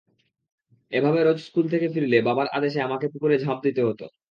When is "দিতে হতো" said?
3.65-4.05